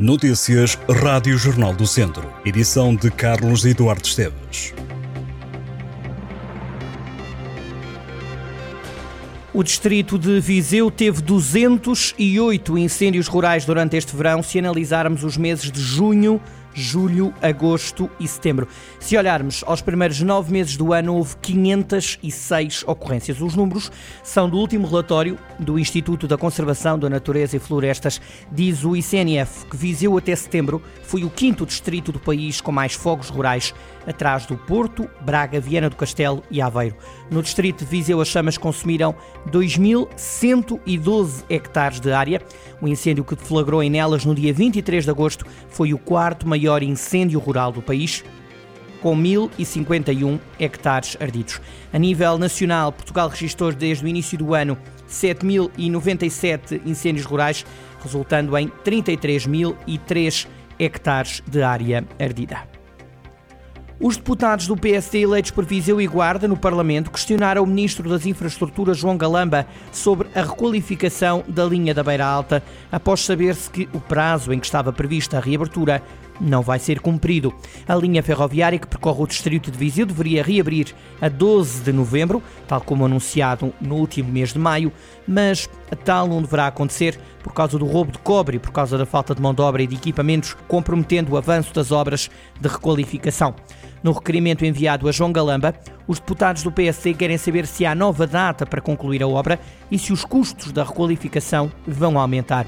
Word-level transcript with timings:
Notícias 0.00 0.78
Rádio 0.88 1.36
Jornal 1.36 1.74
do 1.74 1.84
Centro. 1.84 2.32
Edição 2.46 2.94
de 2.94 3.10
Carlos 3.10 3.64
Eduardo 3.64 4.06
Esteves. 4.06 4.72
O 9.52 9.60
distrito 9.64 10.16
de 10.16 10.38
Viseu 10.38 10.88
teve 10.88 11.20
208 11.20 12.78
incêndios 12.78 13.26
rurais 13.26 13.64
durante 13.64 13.96
este 13.96 14.14
verão, 14.14 14.40
se 14.40 14.60
analisarmos 14.60 15.24
os 15.24 15.36
meses 15.36 15.68
de 15.68 15.80
junho 15.80 16.40
julho, 16.78 17.34
agosto 17.42 18.10
e 18.18 18.28
setembro. 18.28 18.68
Se 19.00 19.16
olharmos 19.16 19.64
aos 19.66 19.80
primeiros 19.80 20.20
nove 20.20 20.52
meses 20.52 20.76
do 20.76 20.92
ano, 20.92 21.16
houve 21.16 21.36
506 21.38 22.84
ocorrências. 22.86 23.40
Os 23.40 23.54
números 23.54 23.90
são 24.22 24.48
do 24.48 24.56
último 24.56 24.86
relatório 24.86 25.38
do 25.58 25.78
Instituto 25.78 26.28
da 26.28 26.38
Conservação 26.38 26.98
da 26.98 27.10
Natureza 27.10 27.56
e 27.56 27.60
Florestas. 27.60 28.20
Diz 28.52 28.84
o 28.84 28.96
ICNF 28.96 29.66
que 29.66 29.76
Viseu 29.76 30.16
até 30.16 30.34
setembro 30.36 30.82
foi 31.02 31.24
o 31.24 31.30
quinto 31.30 31.66
distrito 31.66 32.12
do 32.12 32.18
país 32.18 32.60
com 32.60 32.70
mais 32.70 32.92
fogos 32.94 33.28
rurais, 33.28 33.74
atrás 34.06 34.46
do 34.46 34.56
Porto, 34.56 35.08
Braga, 35.20 35.60
Viana 35.60 35.90
do 35.90 35.96
Castelo 35.96 36.42
e 36.50 36.60
Aveiro. 36.60 36.96
No 37.30 37.42
distrito 37.42 37.84
de 37.84 37.90
Viseu, 37.90 38.20
as 38.20 38.28
chamas 38.28 38.56
consumiram 38.58 39.14
2.112 39.50 41.44
hectares 41.48 42.00
de 42.00 42.12
área. 42.12 42.42
O 42.80 42.88
incêndio 42.88 43.24
que 43.24 43.34
deflagrou 43.34 43.82
em 43.82 43.90
Nelas 43.90 44.24
no 44.24 44.34
dia 44.34 44.52
23 44.52 45.04
de 45.04 45.10
agosto 45.10 45.44
foi 45.68 45.92
o 45.92 45.98
quarto 45.98 46.46
maior 46.46 46.67
maior 46.68 46.82
incêndio 46.82 47.40
rural 47.40 47.72
do 47.72 47.80
país, 47.80 48.22
com 49.00 49.16
1.051 49.16 50.38
hectares 50.60 51.16
ardidos. 51.18 51.60
A 51.92 51.98
nível 51.98 52.36
nacional, 52.36 52.92
Portugal 52.92 53.28
registrou 53.28 53.72
desde 53.72 54.04
o 54.04 54.08
início 54.08 54.36
do 54.36 54.54
ano 54.54 54.76
7.097 55.08 56.82
incêndios 56.84 57.24
rurais, 57.24 57.64
resultando 58.02 58.56
em 58.58 58.68
33.003 58.84 60.46
hectares 60.78 61.42
de 61.46 61.62
área 61.62 62.04
ardida. 62.18 62.78
Os 64.00 64.16
deputados 64.16 64.68
do 64.68 64.76
PSD 64.76 65.22
eleitos 65.22 65.50
por 65.50 65.64
Viseu 65.64 66.00
e 66.00 66.06
Guarda 66.06 66.46
no 66.46 66.56
Parlamento 66.56 67.10
questionaram 67.10 67.64
o 67.64 67.66
Ministro 67.66 68.08
das 68.08 68.26
Infraestruturas, 68.26 68.96
João 68.96 69.16
Galamba, 69.16 69.66
sobre 69.90 70.28
a 70.36 70.42
requalificação 70.42 71.42
da 71.48 71.64
linha 71.64 71.92
da 71.92 72.04
Beira 72.04 72.24
Alta, 72.24 72.62
após 72.92 73.20
saber-se 73.20 73.68
que 73.68 73.88
o 73.92 74.00
prazo 74.00 74.52
em 74.52 74.60
que 74.60 74.66
estava 74.66 74.92
prevista 74.92 75.38
a 75.38 75.40
reabertura 75.40 76.00
não 76.40 76.62
vai 76.62 76.78
ser 76.78 77.00
cumprido. 77.00 77.54
A 77.86 77.94
linha 77.94 78.22
ferroviária 78.22 78.78
que 78.78 78.86
percorre 78.86 79.22
o 79.22 79.26
distrito 79.26 79.70
de 79.70 79.78
Viseu 79.78 80.06
deveria 80.06 80.42
reabrir 80.42 80.94
a 81.20 81.28
12 81.28 81.82
de 81.82 81.92
novembro, 81.92 82.42
tal 82.66 82.80
como 82.80 83.04
anunciado 83.04 83.72
no 83.80 83.96
último 83.96 84.30
mês 84.30 84.52
de 84.52 84.58
maio, 84.58 84.92
mas 85.26 85.68
a 85.90 85.96
tal 85.96 86.28
não 86.28 86.42
deverá 86.42 86.66
acontecer 86.66 87.18
por 87.42 87.52
causa 87.52 87.78
do 87.78 87.86
roubo 87.86 88.12
de 88.12 88.18
cobre 88.18 88.58
por 88.58 88.70
causa 88.70 88.98
da 88.98 89.06
falta 89.06 89.34
de 89.34 89.40
mão 89.40 89.54
de 89.54 89.62
obra 89.62 89.82
e 89.82 89.86
de 89.86 89.96
equipamentos, 89.96 90.54
comprometendo 90.66 91.32
o 91.32 91.36
avanço 91.36 91.72
das 91.72 91.90
obras 91.90 92.30
de 92.60 92.68
requalificação. 92.68 93.54
No 94.02 94.12
requerimento 94.12 94.64
enviado 94.64 95.08
a 95.08 95.12
João 95.12 95.32
Galamba, 95.32 95.74
os 96.06 96.20
deputados 96.20 96.62
do 96.62 96.70
PSD 96.70 97.14
querem 97.14 97.36
saber 97.36 97.66
se 97.66 97.84
há 97.84 97.94
nova 97.94 98.26
data 98.26 98.64
para 98.64 98.80
concluir 98.80 99.22
a 99.22 99.28
obra 99.28 99.58
e 99.90 99.98
se 99.98 100.12
os 100.12 100.24
custos 100.24 100.72
da 100.72 100.84
requalificação 100.84 101.70
vão 101.86 102.18
aumentar. 102.18 102.66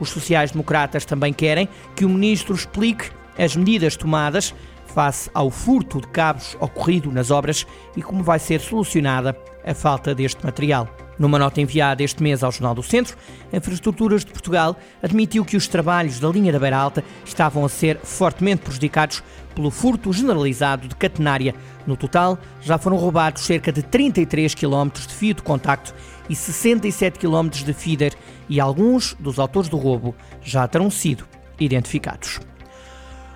Os 0.00 0.08
sociais-democratas 0.10 1.04
também 1.04 1.32
querem 1.32 1.68
que 1.94 2.04
o 2.04 2.08
ministro 2.08 2.54
explique 2.54 3.10
as 3.38 3.54
medidas 3.54 3.96
tomadas 3.96 4.54
face 4.86 5.30
ao 5.32 5.50
furto 5.50 6.00
de 6.00 6.08
cabos 6.08 6.56
ocorrido 6.58 7.12
nas 7.12 7.30
obras 7.30 7.66
e 7.96 8.02
como 8.02 8.24
vai 8.24 8.38
ser 8.38 8.60
solucionada 8.60 9.36
a 9.64 9.74
falta 9.74 10.14
deste 10.14 10.44
material. 10.44 10.88
Numa 11.20 11.38
nota 11.38 11.60
enviada 11.60 12.02
este 12.02 12.22
mês 12.22 12.42
ao 12.42 12.50
Jornal 12.50 12.74
do 12.74 12.82
Centro, 12.82 13.14
a 13.52 13.56
Infraestruturas 13.58 14.24
de 14.24 14.32
Portugal 14.32 14.74
admitiu 15.02 15.44
que 15.44 15.54
os 15.54 15.68
trabalhos 15.68 16.18
da 16.18 16.30
linha 16.30 16.50
da 16.50 16.58
Beira 16.58 16.78
Alta 16.78 17.04
estavam 17.26 17.62
a 17.62 17.68
ser 17.68 17.98
fortemente 17.98 18.62
prejudicados 18.62 19.22
pelo 19.54 19.70
furto 19.70 20.10
generalizado 20.14 20.88
de 20.88 20.96
catenária. 20.96 21.54
No 21.86 21.94
total, 21.94 22.38
já 22.62 22.78
foram 22.78 22.96
roubados 22.96 23.42
cerca 23.42 23.70
de 23.70 23.82
33 23.82 24.54
km 24.54 24.88
de 24.94 25.12
fio 25.12 25.34
de 25.34 25.42
contacto 25.42 25.94
e 26.26 26.34
67 26.34 27.18
km 27.18 27.50
de 27.50 27.74
feeder 27.74 28.14
e 28.48 28.58
alguns 28.58 29.14
dos 29.20 29.38
autores 29.38 29.68
do 29.68 29.76
roubo 29.76 30.16
já 30.42 30.66
terão 30.66 30.90
sido 30.90 31.28
identificados. 31.58 32.40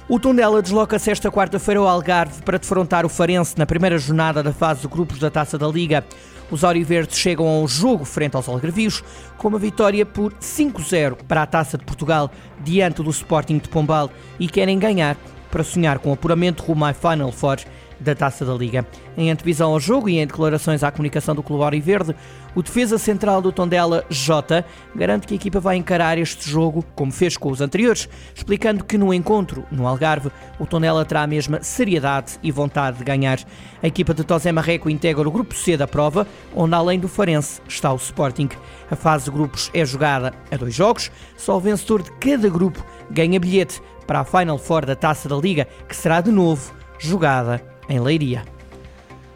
O 0.07 0.21
Tondela 0.21 0.61
desloca-se 0.61 1.11
esta 1.11 1.33
quarta-feira 1.33 1.81
ao 1.81 1.89
Algarve 1.89 2.43
para 2.43 2.59
defrontar 2.59 3.07
o 3.07 3.09
Farense 3.09 3.57
na 3.57 3.65
primeira 3.65 3.97
jornada 3.97 4.43
da 4.43 4.53
fase 4.53 4.83
de 4.83 4.89
grupos 4.89 5.19
da 5.19 5.31
Taça 5.31 5.57
da 5.57 5.67
Liga. 5.67 6.05
Os 6.51 6.63
Auriverdes 6.63 7.17
chegam 7.17 7.49
ao 7.49 7.67
jogo 7.67 8.05
frente 8.05 8.37
aos 8.37 8.47
Algarvios 8.47 9.03
com 9.39 9.49
uma 9.49 9.59
vitória 9.59 10.05
por 10.05 10.35
5-0 10.35 11.17
para 11.27 11.43
a 11.43 11.47
Taça 11.47 11.79
de 11.79 11.87
Portugal 11.87 12.31
diante 12.63 13.03
do 13.03 13.09
Sporting 13.09 13.57
de 13.57 13.69
Pombal 13.71 14.11
e 14.39 14.47
querem 14.47 14.79
ganhar 14.79 15.17
para 15.51 15.65
sonhar 15.65 15.99
com 15.99 16.11
o 16.11 16.13
apuramento 16.13 16.63
rumo 16.63 16.85
à 16.85 16.93
Final 16.93 17.33
Four 17.33 17.61
da 18.05 18.15
Taça 18.15 18.45
da 18.45 18.55
Liga. 18.55 18.87
Em 19.17 19.31
antevisão 19.31 19.73
ao 19.73 19.81
jogo 19.81 20.09
e 20.09 20.19
em 20.19 20.27
declarações 20.27 20.85
à 20.85 20.91
comunicação 20.91 21.35
do 21.35 21.43
Clube 21.43 21.81
Verde, 21.81 22.15
o 22.55 22.63
defesa 22.63 22.99
central 22.99 23.43
do 23.43 23.51
Tondela, 23.51 24.05
Jota, 24.09 24.65
garante 24.95 25.27
que 25.27 25.35
a 25.35 25.37
equipa 25.37 25.59
vai 25.59 25.77
encarar 25.77 26.19
este 26.19 26.49
jogo 26.49 26.85
como 26.95 27.11
fez 27.11 27.37
com 27.37 27.51
os 27.51 27.61
anteriores, 27.61 28.09
explicando 28.35 28.85
que 28.85 28.97
no 28.97 29.13
encontro 29.13 29.65
no 29.73 29.89
Algarve, 29.89 30.31
o 30.59 30.67
Tondela 30.67 31.05
terá 31.05 31.23
a 31.23 31.27
mesma 31.27 31.63
seriedade 31.63 32.39
e 32.43 32.53
vontade 32.53 32.99
de 32.99 33.05
ganhar. 33.05 33.41
A 33.83 33.87
equipa 33.87 34.15
de 34.15 34.23
Tosé 34.23 34.53
Marreco 34.53 34.89
integra 34.89 35.27
o 35.27 35.33
grupo 35.33 35.55
C 35.55 35.77
da 35.77 35.89
prova, 35.89 36.27
onde 36.55 36.75
além 36.75 37.01
do 37.01 37.09
Farense 37.09 37.61
está 37.67 37.93
o 37.93 37.97
Sporting. 37.97 38.49
A 38.91 38.95
fase 38.95 39.25
de 39.25 39.31
grupos 39.31 39.71
é 39.75 39.85
jogada 39.85 40.33
a 40.51 40.57
dois 40.57 40.75
jogos, 40.75 41.11
só 41.37 41.57
o 41.57 41.61
vencedor 41.61 42.03
de 42.03 42.13
cada 42.13 42.49
grupo 42.49 42.85
ganha 43.11 43.41
bilhete 43.41 43.81
para 44.07 44.21
a 44.21 44.25
Final 44.25 44.59
Four 44.59 44.87
da 44.87 44.95
Taça 44.95 45.29
da 45.29 45.37
Liga, 45.37 45.67
que 45.89 45.97
será 45.97 46.21
de 46.21 46.31
novo 46.31 46.73
jogada 46.99 47.74
em 47.89 48.01
Leiria. 48.01 48.45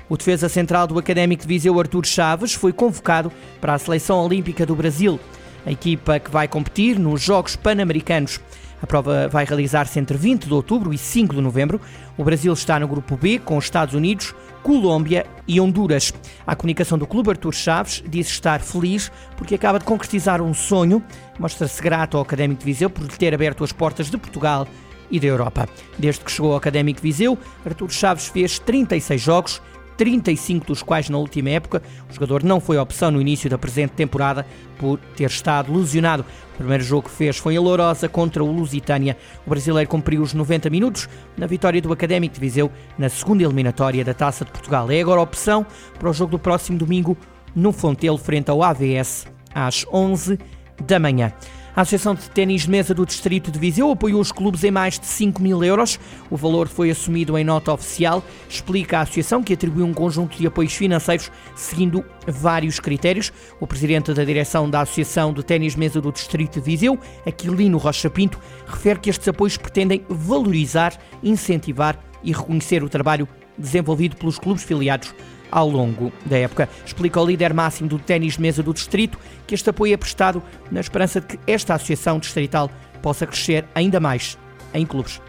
O 0.09 0.17
defesa 0.17 0.49
central 0.49 0.87
do 0.87 0.99
Académico 0.99 1.43
de 1.43 1.49
Viseu, 1.49 1.79
Artur 1.79 2.07
Chaves, 2.07 2.55
foi 2.55 2.73
convocado 2.73 3.31
para 3.61 3.75
a 3.75 3.79
Seleção 3.79 4.25
Olímpica 4.25 4.65
do 4.65 4.75
Brasil, 4.75 5.21
a 5.67 5.71
equipa 5.71 6.19
que 6.19 6.31
vai 6.31 6.49
competir 6.49 6.99
nos 6.99 7.21
Jogos 7.21 7.57
Pan-Americanos. 7.57 8.41
A 8.81 8.87
prova 8.87 9.29
vai 9.29 9.45
realizar-se 9.45 9.99
entre 9.99 10.17
20 10.17 10.47
de 10.47 10.55
outubro 10.55 10.95
e 10.95 10.99
5 10.99 11.35
de 11.35 11.41
novembro. 11.41 11.81
O 12.17 12.25
Brasil 12.25 12.53
está 12.53 12.79
no 12.79 12.89
grupo 12.89 13.17
B 13.17 13.39
com 13.39 13.57
os 13.57 13.65
Estados 13.65 13.95
Unidos, 13.95 14.35
Colômbia 14.63 15.27
e 15.47 15.61
Honduras. 15.61 16.15
A 16.47 16.55
comunicação 16.55 16.97
do 16.97 17.07
clube 17.07 17.31
Artur 17.31 17.53
Chaves 17.53 18.03
diz 18.09 18.29
estar 18.29 18.61
feliz 18.61 19.11
porque 19.37 19.57
acaba 19.57 19.79
de 19.79 19.85
concretizar 19.85 20.41
um 20.41 20.55
sonho. 20.55 21.03
Mostra-se 21.39 21.83
grato 21.83 22.17
ao 22.17 22.23
Académico 22.23 22.61
de 22.61 22.67
Viseu 22.67 22.89
por 22.89 23.03
lhe 23.03 23.09
ter 23.09 23.35
aberto 23.35 23.65
as 23.65 23.73
portas 23.73 24.09
de 24.11 24.17
Portugal 24.17 24.67
e 25.11 25.21
da 25.21 25.27
Europa. 25.27 25.69
Desde 25.99 26.25
que 26.25 26.31
chegou 26.31 26.53
ao 26.53 26.59
Académico 26.59 27.01
Viseu, 27.01 27.39
Artur 27.65 27.91
Chaves 27.91 28.29
fez 28.29 28.59
36 28.59 29.21
jogos, 29.21 29.63
35 29.99 30.67
dos 30.67 30.83
quais 30.83 31.11
na 31.11 31.19
última 31.19 31.51
época. 31.51 31.83
O 32.09 32.15
jogador 32.15 32.43
não 32.45 32.61
foi 32.61 32.79
opção 32.79 33.11
no 33.11 33.21
início 33.21 33.51
da 33.51 33.59
presente 33.59 33.91
temporada 33.91 34.47
por 34.79 34.99
ter 35.17 35.25
estado 35.25 35.77
lesionado. 35.77 36.25
O 36.55 36.57
primeiro 36.57 36.85
jogo 36.85 37.09
que 37.09 37.15
fez 37.15 37.37
foi 37.37 37.57
a 37.57 37.61
Lourosa 37.61 38.09
contra 38.09 38.43
o 38.43 38.51
Lusitânia. 38.51 39.17
O 39.45 39.51
brasileiro 39.51 39.91
cumpriu 39.91 40.23
os 40.23 40.33
90 40.33 40.71
minutos 40.71 41.09
na 41.37 41.47
vitória 41.47 41.83
do 41.83 41.93
Académico 41.93 42.35
de 42.35 42.41
Viseu 42.41 42.71
na 42.97 43.09
segunda 43.09 43.43
eliminatória 43.43 44.05
da 44.05 44.15
Taça 44.15 44.45
de 44.45 44.53
Portugal. 44.53 44.91
É 44.91 45.01
agora 45.01 45.21
opção 45.21 45.67
para 45.99 46.09
o 46.09 46.13
jogo 46.13 46.31
do 46.31 46.39
próximo 46.39 46.79
domingo 46.79 47.17
no 47.55 47.73
Fontelo 47.73 48.19
frente 48.19 48.51
ao 48.51 48.63
AVS 48.63 49.27
às 49.53 49.85
11 49.93 50.39
da 50.87 51.01
manhã. 51.01 51.33
A 51.79 51.83
Associação 51.83 52.13
de 52.13 52.29
Ténis 52.31 52.67
Mesa 52.67 52.93
do 52.93 53.07
Distrito 53.07 53.53
de 53.53 53.59
Viseu 53.61 53.89
apoiou 53.89 54.21
os 54.21 54.33
clubes 54.33 54.65
em 54.65 54.71
mais 54.73 54.99
de 54.99 55.07
5 55.07 55.41
mil 55.41 55.63
euros. 55.63 55.97
O 56.29 56.37
valor 56.37 56.67
foi 56.67 56.91
assumido 56.91 57.39
em 57.39 57.45
nota 57.45 57.73
oficial. 57.73 58.21
Explica 58.49 58.99
a 58.99 59.03
Associação 59.03 59.45
que 59.45 59.53
atribuiu 59.53 59.87
um 59.87 59.95
conjunto 59.95 60.37
de 60.37 60.45
apoios 60.45 60.75
financeiros 60.75 61.31
seguindo 61.55 62.05
vários 62.27 62.81
critérios. 62.81 63.33
O 63.61 63.67
presidente 63.69 64.13
da 64.13 64.25
direção 64.25 64.69
da 64.69 64.81
Associação 64.81 65.33
de 65.33 65.45
Ténis 65.45 65.77
Mesa 65.77 66.01
do 66.01 66.11
Distrito 66.11 66.55
de 66.55 66.67
Viseu, 66.67 66.99
Aquilino 67.25 67.79
Rocha 67.79 68.11
Pinto, 68.11 68.41
refere 68.67 68.99
que 68.99 69.11
estes 69.11 69.29
apoios 69.29 69.57
pretendem 69.57 70.05
valorizar, 70.09 70.99
incentivar 71.23 71.97
e 72.25 72.33
reconhecer 72.33 72.83
o 72.83 72.89
trabalho 72.89 73.29
desenvolvido 73.57 74.17
pelos 74.17 74.37
clubes 74.37 74.65
filiados 74.65 75.15
ao 75.51 75.69
longo 75.69 76.13
da 76.25 76.39
época. 76.39 76.69
Explica 76.85 77.21
o 77.21 77.27
líder 77.27 77.53
máximo 77.55 77.89
do 77.89 77.99
ténis 77.99 78.39
mesa 78.39 78.63
do 78.63 78.75
distrito 78.75 79.19
que 79.47 79.55
este 79.55 79.71
apoio 79.71 79.95
é 79.95 79.97
prestado 79.97 80.43
na 80.71 80.81
esperança 80.81 81.21
de 81.21 81.27
que 81.27 81.39
esta 81.47 81.75
associação 81.75 82.19
distrital 82.19 82.71
possa 83.03 83.27
crescer 83.27 83.65
ainda 83.75 84.01
mais 84.01 84.39
em 84.75 84.85
clubes. 84.85 85.21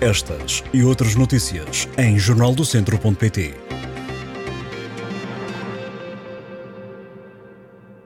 Estas 0.00 0.64
e 0.72 0.82
outras 0.82 1.14
notícias 1.14 1.88
em 1.96 2.18
jornaldocentro.pt 2.18 3.61